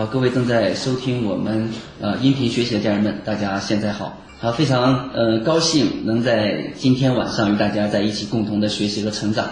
[0.00, 1.68] 好，各位正在收听我们
[2.00, 4.16] 呃音频学习的家人们，大家现在好。
[4.38, 9.44] 好，非常呃高兴能在今天晚上与大家在一起共同的学习和成长。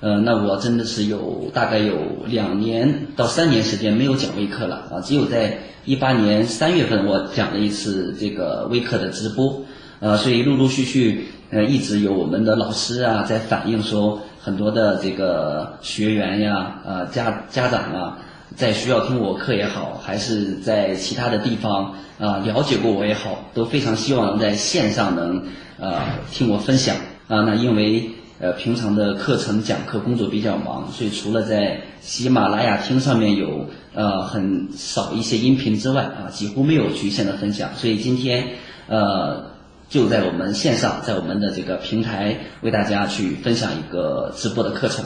[0.00, 1.94] 呃，那我真的是有大概有
[2.26, 9.62] 两年到三年时间没有讲微课了啊，只有在一八年三月份我讲了一次这个微课的直播。
[10.00, 18.18] 呃，所以陆陆续续呃一直有我们的老师啊在反映说，很多的这个学员呀，呃家家长啊。
[18.56, 25.42] 在学校听我课也好，还是在其他的地方啊了解过我也好，都非常希望能在线上能
[25.78, 27.40] 呃听我分享啊。
[27.40, 37.70] 那因为呃平常的课程讲课工作比较忙，所以除了在喜马拉雅听上面有呃很少一些音频之外啊，几乎没有局限的分享。
[37.74, 38.50] 所以今天
[38.86, 39.46] 呃
[39.88, 45.04] 就在我们线上，在我们的这个平台为大家去分享一个直播的课程。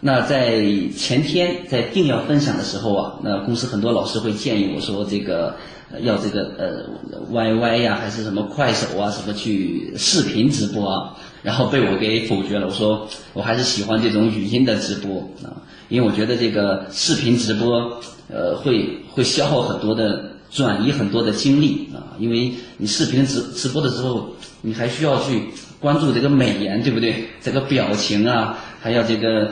[0.00, 0.62] 那在
[0.96, 5.56] 前天在定要分享的时候啊，那公司很多老师会建议我说这个
[6.02, 12.68] 要这个呃 YY 呀，还是什么快手啊，什么去视频直播啊，然后被我给否决了。
[12.68, 18.00] 我说我还是喜欢这种语音的直播啊，因为我觉得这个视频直播
[18.32, 24.28] 呃会会消耗很多的转移很多的精力啊，因为你视频直直播的时候，
[24.62, 25.42] 你还需要去
[25.80, 27.30] 关注这个美颜，对不对？
[27.42, 29.50] 这个表情啊，还要这个。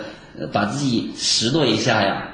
[0.52, 2.28] 把自己拾掇一下呀，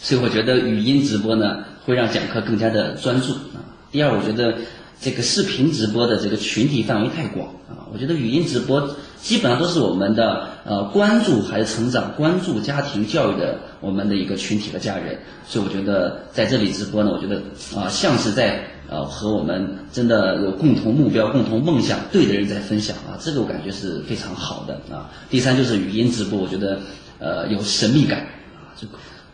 [0.00, 3.58] 所以我觉得语音直播呢会让讲课更加的专注啊。
[3.90, 4.58] 第二，我觉得
[5.00, 7.88] 这个视频直播的这个群体范围太广啊。
[7.92, 17.42] 我觉得语音直播基本上都是我们的呃关注孩子成长、关注家庭教育的我们的一个群体和家人，所以我觉得在这里直播呢，我觉得
[17.74, 18.64] 啊像是在。
[18.88, 25.10] 呃，和我们真的有共同目标、共同梦想对的人在分享啊，这个我感觉是非常好的啊。
[25.28, 26.78] 第三就是语音直播，我觉得
[27.18, 28.20] 呃有神秘感
[28.54, 28.86] 啊，就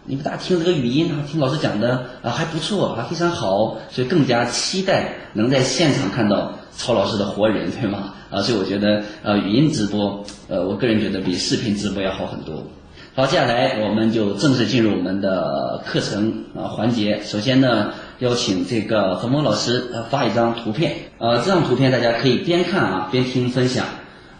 [0.07, 8.15] 你们大家听这个语音啊，听老师讲的啊还不错啊，非常好，所以更加期待能在现场看到曹老师的活人，对吗？
[8.31, 12.67] 啊，所以我觉得呃语音直播呃，我个人觉得比视频直播要好很多。
[13.15, 17.21] 好，接下来我们就正式进入我们的课程啊环节。
[17.23, 17.93] 首先呢。
[18.19, 23.85] 邀请这个何峰老师呃发一张图片，呃这张图片大家可以边看啊边听分享，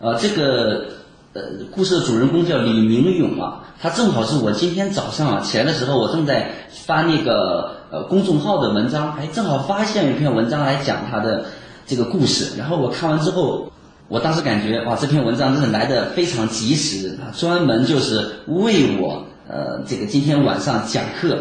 [0.01, 0.87] 呃这个
[1.33, 6.51] 呃故事的主人公叫李明勇啊，他正好是我今天早上啊起来的时候，我正在
[6.87, 11.45] 发那个呃公众号的文章，哎正好发现一篇文章来讲他的
[11.87, 13.73] 这个故事，然后我看完之后，
[14.09, 21.39] 我当时感觉哇这篇文章真的来的非常及时啊，专门就是为我呃这个今天晚上讲课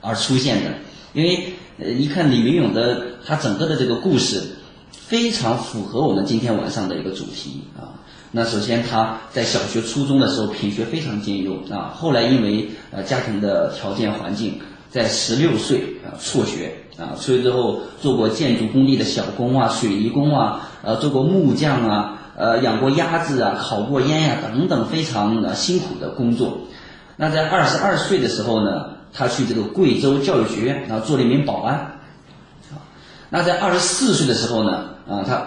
[0.00, 0.70] 而出现的，
[1.12, 1.54] 因为。
[1.82, 4.42] 呃，一看李明勇的他整个的这个故事，
[4.92, 7.96] 非常符合我们今天晚上的一个主题啊。
[8.32, 14.60] 那首先他在小学、初中的时候品学非常兼优啊，后来因为呃家庭的条件环境，
[14.90, 26.58] 在十六岁啊辍学啊，辍学之后做过建筑工地的小工啊、水泥工啊，呃做过木匠啊，呃养过鸭子啊、烤过烟呀等等非常呃辛苦的工作。
[27.16, 28.99] 那在二十二岁的时候呢？
[29.12, 31.74] 他去这个贵州教育学院，然后做了一名保安，
[32.72, 32.82] 啊，
[33.28, 35.42] 那在二十四岁的时候呢，啊，他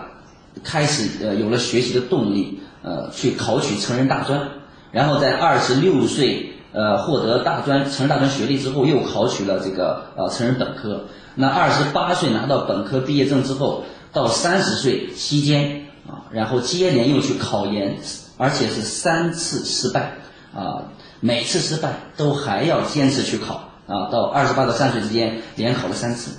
[0.63, 4.49] 开始呃有了学习的动力，呃，去考取成人大专，
[4.91, 11.05] 然后在二十六岁呃获得大专成人大专学历之后，又考取了这个呃成人本科。
[11.35, 17.97] 那二十八岁拿到本科毕业证之后，到三十岁期间啊，然后接连又去考研，
[18.37, 20.17] 而且是三次失败
[20.53, 20.83] 啊。
[21.25, 26.31] 每次失败都还要坚持去考啊，到二十八到三十岁之间连考了三次。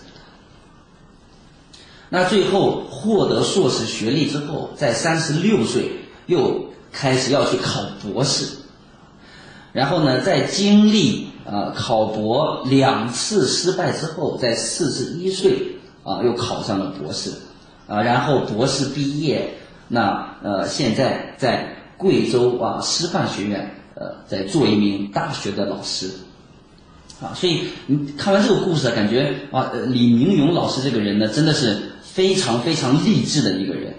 [2.10, 5.90] 那最后获得硕士学历之后，在三十六岁
[6.26, 8.58] 又开始要去考博士，
[9.72, 17.32] 然后呢，在经历啊考博两次失败之后，在四十一岁啊又考上了博士
[17.88, 19.54] 啊，然后博士毕业，
[19.88, 23.80] 那呃现在在贵州啊师范学院。
[23.96, 26.10] 呃，在做一名大学的老师，
[27.22, 33.94] 啊，所以你看完这个故事，感觉啊，李明勇老师这个人呢，真的是非常非常励志的一个人。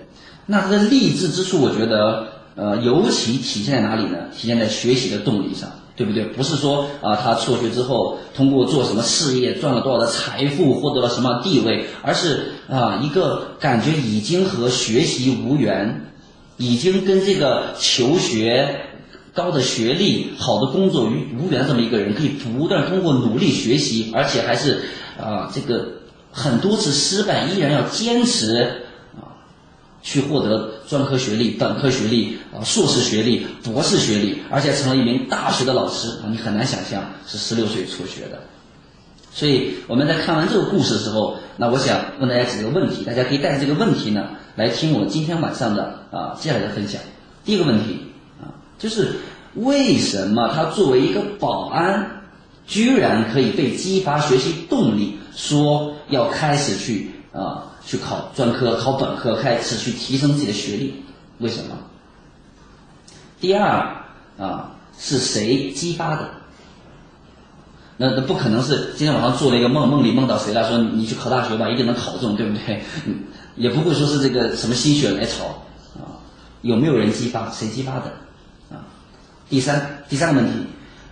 [0.47, 4.17] 那他的励志之处，我觉得，呃，尤其体现在哪里呢？
[4.35, 6.25] 体现在学习的动力上，对不对？
[6.25, 16.01] 不是说啊，他辍学之后通过做什么事业赚了多少的财富，获得了什么地位，而是啊，一个感觉已经和学习无缘，
[16.57, 18.81] 已经跟这个求学。
[19.35, 24.81] 高的学历、好的工作与无缘这么一个人，可以不断通过努力学习，而且还是
[25.21, 25.85] 啊，这个
[26.31, 28.83] 很多次失败依然要坚持
[29.15, 29.43] 啊，
[30.01, 38.39] 去获得专科学历、本科学历啊、硕士学历、博士学历，而且成了一名大学的老师啊，你很难想象是十六岁辍学的。
[39.33, 47.01] 所以我们在看完这个故事的时候，那我想问大家几个问题，大家可以带着这个问题呢来听我今天晚上的啊接下来的分享。
[47.43, 47.99] 第一个问题，
[48.77, 49.15] 就是
[49.55, 52.21] 为什么他作为一个保安，
[52.67, 61.03] 居然可以被激发学习动力，说要开始去啊去考专科、考本科，开始去提升自己的学历？
[61.39, 61.77] 为什么？
[63.39, 63.95] 第二
[64.37, 66.29] 啊，是谁激发的？
[67.97, 70.67] 那那不可能是今天晚上做了一个梦，梦里梦到谁了？
[70.67, 72.81] 说你去考大学吧，一定能考中，对不对？
[73.55, 75.45] 也不会说是这个什么心血来潮
[75.95, 76.19] 啊？
[76.61, 77.49] 有没有人激发？
[77.51, 78.11] 谁激发的？
[79.49, 80.53] 第三第三个问题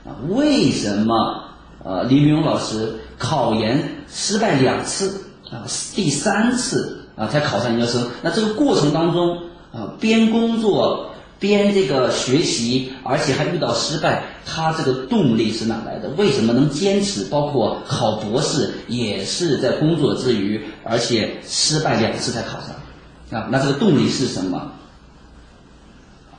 [0.06, 1.44] 啊，为什么
[1.84, 5.66] 呃李明勇老师考研失败两次啊？
[5.94, 8.08] 第三次啊才考上研究生？
[8.22, 9.38] 那这个过程当中
[9.72, 11.10] 啊，边工作。
[11.40, 16.08] 边这个学习，而且还遇到失败，他这个动力是哪来的？
[16.12, 17.26] 为什么能坚持？
[17.26, 24.72] 包括考博士也是在工作之余，而且失败两次才考上，啊，那这个动力是什么？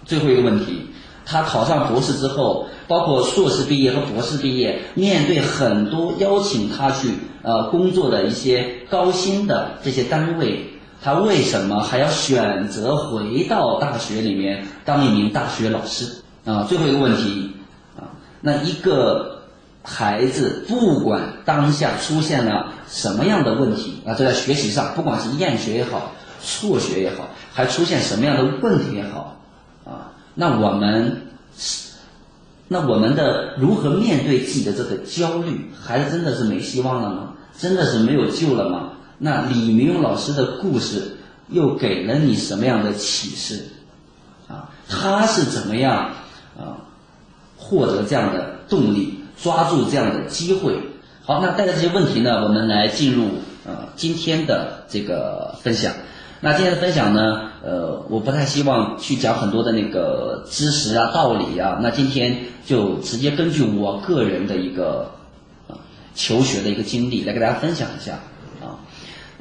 [0.06, 0.87] 最后一个问题，
[1.26, 7.11] 他考上博士之后，包括硕士毕业和博士毕业，面对很多邀请他去
[7.43, 10.71] 呃工作的一些高薪的这些单位。
[11.03, 16.65] 他为什么还要选择回到大学里面当一名大学老师啊？
[16.67, 17.53] 最后一个问题
[17.94, 18.09] 啊，
[18.41, 19.43] 那一个
[19.82, 26.12] 孩子不管当下出现了什么样的问题啊，这在学习上，不管是厌学也好，
[26.43, 29.37] 辍学也好，还出现什么样的问题也好
[29.85, 31.23] 啊，那我们
[31.57, 31.93] 是，
[32.69, 35.71] 那我们的如何面对自己的这个焦虑？
[35.81, 37.35] 孩子真的是没希望了吗？
[37.57, 38.91] 真的是没有救了吗？
[39.19, 43.65] 那李明勇老师的故事又给了你什么样的启示？
[44.49, 46.11] 啊，他是怎么样
[46.59, 46.83] 啊
[47.57, 50.77] 获得这样的动力，抓住这样的机会？
[51.25, 53.29] 好，那带着这些问题呢，我们来进入
[53.65, 55.95] 呃今天的这个分享。
[56.41, 61.79] 那今天的分享呢，呃，我不太希望去讲很多的那个知识啊、道理啊。
[61.81, 62.37] 那今天
[62.67, 65.11] 就直接根据我个人的一个
[65.69, 65.73] 啊
[66.15, 68.15] 求学的一个经历来给大家分享一下
[68.61, 68.77] 啊。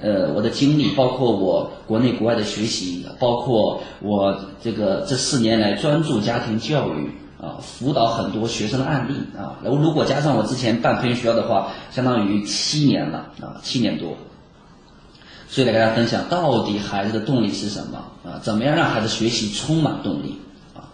[0.02, 7.12] 呃，我的经历包括我国内国外的学习，包括我这个这四年来专注家庭教育
[7.42, 9.60] 啊，辅导很多学生的案例啊。
[9.62, 14.16] 然后如果加上我之前办培训学校的话，相当于七年了啊，七年多。
[15.54, 18.42] 所以来跟大家分享，到底孩子的动力是什么啊？
[18.42, 20.40] 怎么样让孩子学习充满动力
[20.74, 20.90] 啊？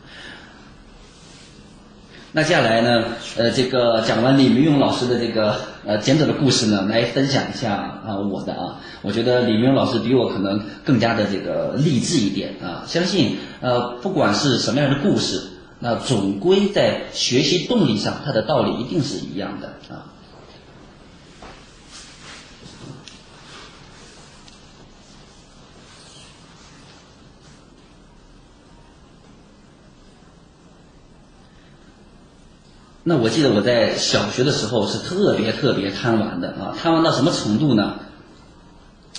[2.33, 3.05] 那接下来呢，
[3.37, 7.73] 呃，这个讲完李明勇老师的这个呃简短的故事呢，来分享一下
[8.05, 15.41] 啊我的啊，我觉得李明勇老师比我可能更加的这个励志一点啊，相信呃不管是什么样的故事，
[15.79, 20.18] 那总归在学习动力上，它的道理一定是一样的啊。
[33.09, 37.95] 那我记得我在小学的时候是特别特别贪玩的啊，贪玩到什么程度呢？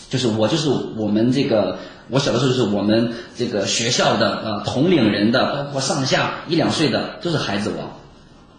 [0.08, 1.76] 就是我就是我们这个
[2.08, 7.90] 我小的时候就是我们这个学校的啊同龄人的，包括上下一两岁的都是孩子王，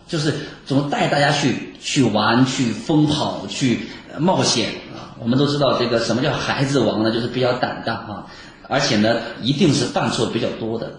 [0.05, 0.33] 就是
[0.65, 3.87] 总带大家去去玩、去疯跑、去
[4.17, 5.15] 冒险啊。
[5.17, 7.09] 我们都知道这个什么叫孩子王呢？
[7.09, 8.25] 就是比较胆大啊，
[8.67, 10.91] 而且呢一定是犯错比较多的。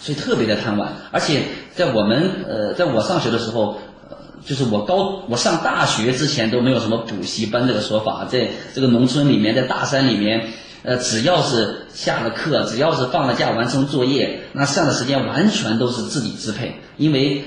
[0.00, 3.78] 所以特别的贪玩，而且在我们呃，在我上学的时候，
[4.10, 10.48] 呃，就是我高我上大学之前都没有什么补习班这个说法，在这个农村里面，在大山里面，
[10.82, 17.42] 呃，只要是下了课，只要是放了假完成作业，那剩的时间完全都是自己支配，因为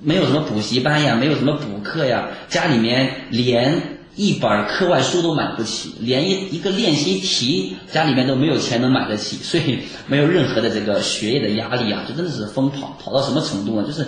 [0.00, 3.99] 没有什么补习班呀，没有什么补课呀，家里面连。
[4.16, 13.86] 一本课外书都买不起，连一一个练习题家里面都没有钱能买得起，所以没有任何的这个学业的压力啊，就真的是疯跑，跑到什么程度呢？
[13.86, 14.02] 就是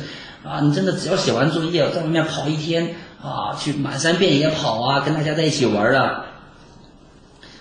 [0.45, 6.25] 啊，你真的只要写完作业，在外面跑一天啊，去满山遍野跑啊，跟大家在一起玩啊，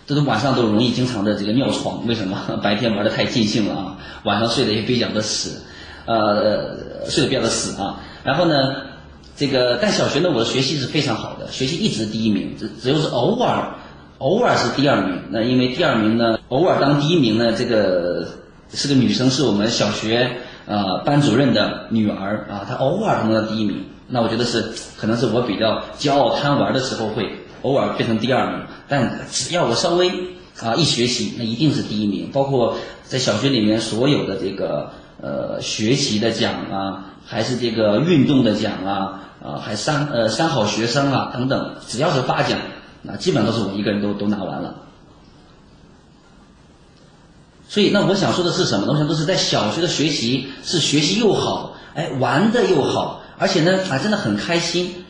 [0.07, 2.37] 这都晚上都容易经常的这个尿床，为什么？
[2.63, 5.61] 白天玩的太尽兴了啊，晚上睡得也比较的死，
[6.05, 8.90] 呃，睡得比较的死啊，然后呢？
[9.35, 13.75] 这个，但小学呢，我的学习是非常好的，学习一直第一名，只只有是偶尔，
[14.19, 15.19] 偶尔是第二名。
[15.31, 18.27] 那因为第二名呢，偶尔当第一名呢，这个
[18.73, 23.85] 是个女生，是我们小学呃班主任的女儿啊，她偶尔能到第一名。
[24.07, 28.65] 那我觉得是，可能是我比较骄傲贪玩的时候会偶尔变成第二名。
[28.89, 30.09] 但只要我稍微
[30.59, 32.29] 啊，一学习那一定是第一名。
[32.33, 42.59] 包括在小学里面所有的这个呃学习的奖啊，还是这个运动的奖啊，啊，还三呃三好学生啊等等，只要是发奖，
[43.03, 44.75] 那基本上都是我一个人都都拿完了。
[47.69, 48.87] 所以，那我想说的是什么？
[48.91, 55.05] 我想都是在小学的学习是学习又好，哎，玩的又好，而且呢，啊，真的很开心，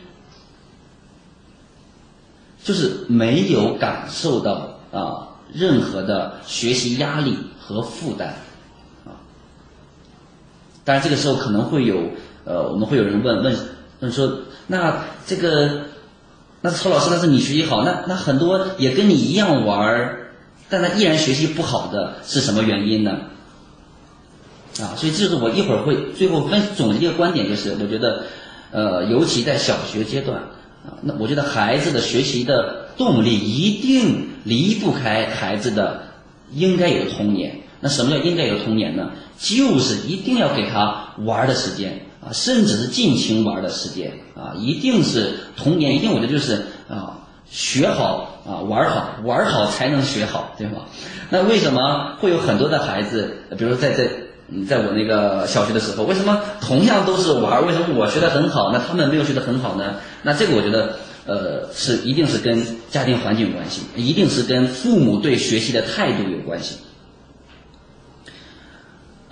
[2.62, 8.36] 就是没有感受到啊任何的学习压力和负担，
[10.84, 12.10] 当然，这个时候可能会有
[12.44, 13.56] 呃，我们会有人问问
[14.00, 15.82] 问说，那这个，
[16.60, 20.18] 那曹老师，那是你学习好，那那很多也跟你一样玩儿。
[20.68, 23.12] 但他依然学习不好的是什么原因呢？
[24.80, 28.24] 啊，所以这是我一会儿会最后分总结一个观点，就是我觉得，
[28.70, 30.38] 呃，尤其在小学阶段
[30.84, 36.04] 啊，那我觉得孩子的学习的动力一定离不开孩子的
[36.52, 37.60] 应该有的童年。
[37.82, 39.10] 那什么叫应该有童年呢？
[39.38, 47.18] 就是一定要给他玩的时间啊，甚至是尽情玩的时间啊，一定是童年，一定我觉得就是啊。
[47.54, 50.86] 学好啊，玩好，玩好才能学好，对吧？
[51.28, 54.08] 那为什么会有很多的孩子，比如说在在
[54.66, 59.96] 在我那个小学的时候，为什么同样都是玩，为什么我学得很好，那他们没有学得很好呢？
[60.22, 60.96] 那这个我觉得，
[61.26, 66.76] 呃，是一定是跟家庭环境有关系，一定是跟父母对学习的态度有关系。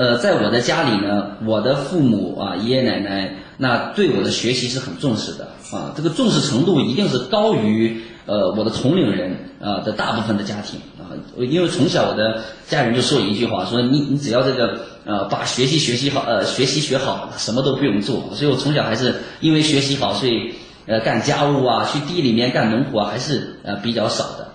[0.00, 8.00] 呃，在我的家里呢，我的父母啊，爷爷奶奶，那对我的学习是很重视的啊，这个重视程度一定是高于。
[8.25, 18.30] 呃，我的同龄人啊的大部分的家庭啊，因为从小我的家人就说一句话，说你你只要这个呃把学习学习好，呃学习学好，什么都不用做。
[18.35, 20.54] 所以我从小还是因为学习好，所以
[20.87, 24.49] 呃干家务啊，去地里面干农活还是呃比较少的。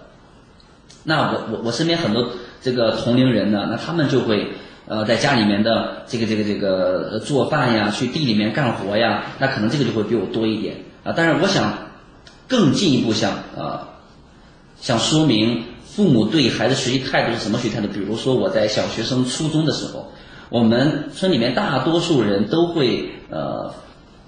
[1.04, 2.30] 那我我我身边很多
[2.64, 4.54] 这个同龄人呢，那他们就会
[4.88, 11.14] 呃在家里面的这个这个这个做饭呀，去地里面干活呀，那可能这个就会比我多一点啊。
[11.16, 11.74] 但是我想。
[12.48, 13.90] 更进一步想啊，
[14.80, 17.88] 想说明父母对孩子学习态度是什么学习态度？
[17.88, 20.12] 比如说我在小学升初中的时候，
[20.50, 23.74] 我们村里面大多数人都会呃，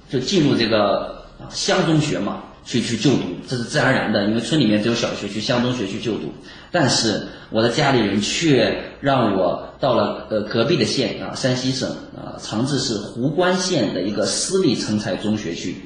[0.10, 6.34] 就进入这个乡中学嘛，去去就读，这是自然而然的，因为村里面只有小学，去乡中学去就读。
[6.72, 15.78] 但是我的家里人却让我到了呃隔壁的县啊，山西省啊长治市壶关县的一个私立成才中学去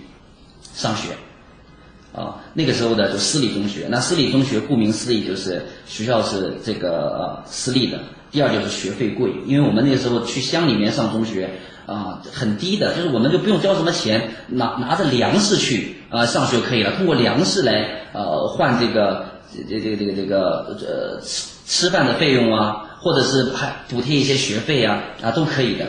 [0.73, 1.09] 上学。
[2.13, 7.99] 啊，那个时候的就私立中学，那私立中学顾名思义就是学校是这个私立的。
[8.31, 11.51] 第二就是学费贵，因为我们那个时候去乡里面上中学
[11.85, 19.25] 啊，很低的，就是我们就不用交什么钱，拿拿着粮食去啊上学可以了，通过粮食来呃换这个
[19.67, 25.85] 这这个这个这个呃吃吃饭的费用啊，或者是还补贴一些学费啊啊都可以的。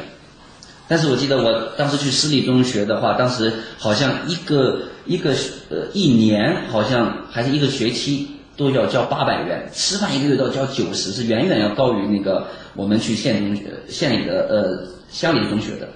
[0.89, 5.31] 但是我记得我当时去私立中学的话，当时好像一个一个
[5.71, 15.89] 呃一年好像还是一个学期都要交八百元，吃饭一个月都要交九十，是远远要高于那个我们去县中学、县里的呃乡里中学的。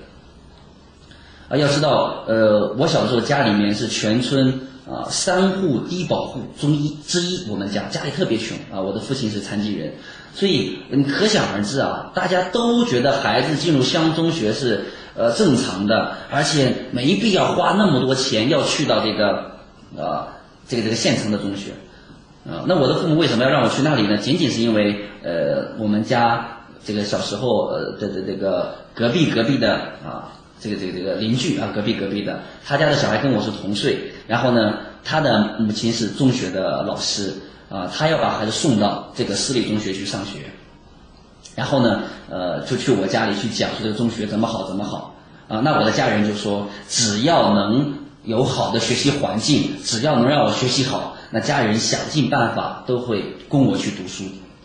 [1.49, 9.95] 啊，要知道，呃，我小时候家里面是全村啊三户低保户中一之一，我们家家里特别穷啊，我的父亲是残疾人。
[10.35, 14.85] 所以你可想而知啊，大家都觉得孩子进入乡中学是
[15.17, 19.53] 呃正常的，而且没必要花那么多钱要去到这个
[19.97, 20.29] 呃
[20.69, 21.71] 这个这个县城的中学
[22.45, 22.67] 啊。
[22.67, 24.19] 那我的父母为什么要让我去那里呢？
[24.19, 29.75] 仅仅是因为呃我们家这个小时候呃的的这个隔壁隔壁的
[30.05, 37.33] 啊这个这个这个邻居啊隔壁隔壁的他家的小孩跟我是同岁，然后呢他的母亲是中学的老师。
[37.69, 40.39] 啊，他要把孩子送到这个私立中学去上学，
[41.57, 45.17] 然后呢，呃，就去我家里去讲说这个中学怎么好怎么好
[45.49, 45.59] 啊。
[45.65, 54.23] 那我的家人就说，只要能有好的学习环境，只要能让我学习好，那家人想尽办法都会供我去读书。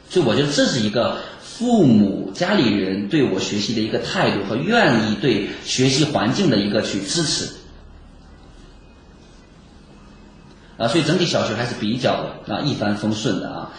[0.08, 1.18] 所以我觉得这是一个
[1.62, 7.54] 父母家里人对我学习的一个态度和愿意对学习环境的一个去支持。
[10.80, 12.14] 啊，所以整体小学还是比较
[12.48, 13.72] 啊一帆风顺的啊。